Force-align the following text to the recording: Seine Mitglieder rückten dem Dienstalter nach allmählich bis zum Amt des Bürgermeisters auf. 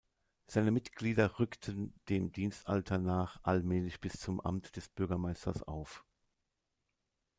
Seine 0.47 0.71
Mitglieder 0.71 1.37
rückten 1.37 1.93
dem 2.09 2.31
Dienstalter 2.31 2.97
nach 2.97 3.39
allmählich 3.43 3.99
bis 4.01 4.13
zum 4.13 4.41
Amt 4.43 4.75
des 4.75 4.89
Bürgermeisters 4.89 5.61
auf. 5.61 6.03